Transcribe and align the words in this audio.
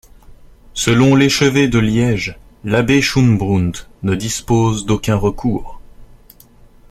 Selon 0.73 1.13
l'évêché 1.13 1.67
de 1.67 1.77
Liège, 1.77 2.39
l'abbé 2.63 3.03
Schoonbroodt 3.03 3.87
ne 4.01 4.15
dispose 4.15 4.87
d'aucun 4.87 5.15
recours. 5.15 5.79